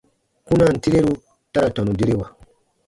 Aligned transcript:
Kpunaan 0.45 0.75
tireru 0.83 1.13
ta 1.51 1.59
ra 1.63 1.69
tɔnu 1.75 1.93
derewa. 1.99 2.27